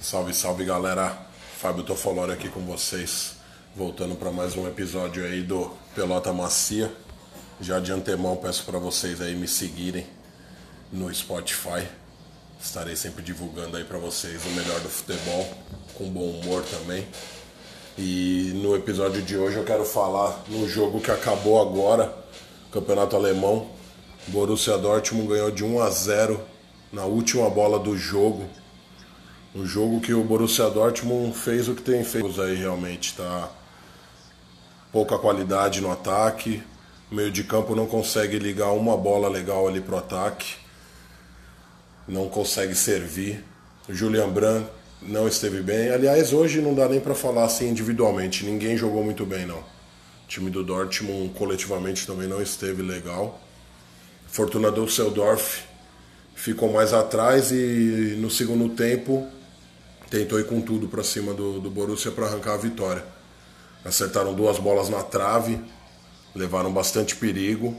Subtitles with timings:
[0.00, 1.18] Salve, salve galera!
[1.58, 3.36] Fábio Tofolori aqui com vocês,
[3.74, 6.92] voltando para mais um episódio aí do Pelota Macia.
[7.62, 10.06] Já de antemão peço para vocês aí me seguirem
[10.92, 11.88] no Spotify.
[12.60, 15.48] Estarei sempre divulgando aí para vocês o melhor do futebol,
[15.94, 17.08] com bom humor também.
[17.96, 22.14] E no episódio de hoje eu quero falar no jogo que acabou agora,
[22.70, 23.70] Campeonato Alemão.
[24.28, 26.40] Borussia Dortmund ganhou de 1 a 0
[26.92, 28.46] na última bola do jogo
[29.56, 33.50] um jogo que o Borussia Dortmund fez o que tem feito aí realmente, tá?
[34.92, 36.62] Pouca qualidade no ataque,
[37.10, 40.56] o meio de campo não consegue ligar uma bola legal ali pro ataque,
[42.06, 43.42] não consegue servir.
[43.88, 44.68] O Julian Brandt
[45.00, 45.88] não esteve bem.
[45.88, 49.60] Aliás, hoje não dá nem para falar assim individualmente, ninguém jogou muito bem não.
[49.60, 53.40] O time do Dortmund coletivamente também não esteve legal.
[54.26, 55.62] Fortuna Düsseldorf
[56.34, 59.26] ficou mais atrás e no segundo tempo
[60.10, 63.04] tentou ir com tudo para cima do, do Borussia para arrancar a vitória.
[63.84, 65.60] Acertaram duas bolas na trave,
[66.34, 67.76] levaram bastante perigo,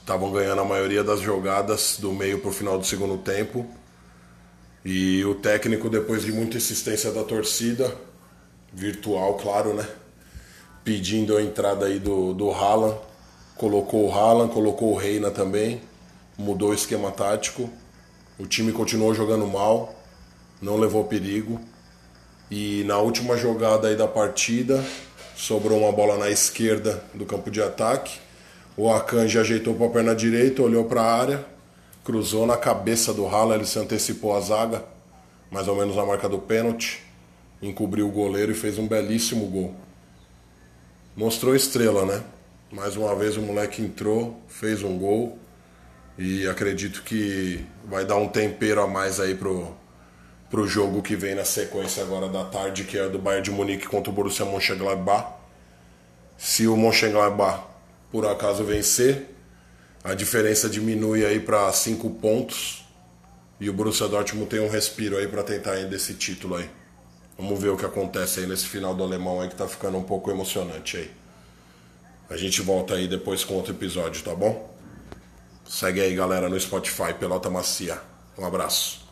[0.00, 3.66] estavam ganhando a maioria das jogadas do meio para o final do segundo tempo.
[4.84, 7.96] E o técnico, depois de muita insistência da torcida,
[8.72, 9.86] virtual, claro, né?
[10.82, 12.98] Pedindo a entrada aí do, do Haaland,
[13.56, 15.80] colocou o Haaland, colocou o Reina também,
[16.36, 17.70] mudou o esquema tático.
[18.38, 20.01] O time continuou jogando mal,
[20.62, 21.60] não levou perigo.
[22.48, 24.82] E na última jogada aí da partida,
[25.34, 28.20] sobrou uma bola na esquerda do campo de ataque.
[28.76, 31.46] O Akanji ajeitou para a perna direita, olhou para a área,
[32.04, 34.84] cruzou na cabeça do Haaland, ele se antecipou a zaga,
[35.50, 37.02] mais ou menos na marca do pênalti,
[37.60, 39.74] encobriu o goleiro e fez um belíssimo gol.
[41.16, 42.22] Mostrou estrela, né?
[42.70, 45.38] Mais uma vez o moleque entrou, fez um gol
[46.16, 49.74] e acredito que vai dar um tempero a mais aí pro,
[50.52, 53.50] para o jogo que vem na sequência agora da tarde, que é do Bayern de
[53.50, 55.32] Munique contra o Borussia Mönchengladbach.
[56.36, 57.62] Se o Mönchengladbach
[58.10, 59.34] por acaso vencer,
[60.04, 62.84] a diferença diminui aí para cinco pontos
[63.58, 66.68] e o Borussia Dortmund tem um respiro aí para tentar ainda esse título aí.
[67.38, 70.04] Vamos ver o que acontece aí nesse final do alemão aí que tá ficando um
[70.04, 71.10] pouco emocionante aí.
[72.28, 74.70] A gente volta aí depois com outro episódio, tá bom?
[75.66, 77.98] Segue aí, galera, no Spotify, Pelota Macia.
[78.36, 79.11] Um abraço.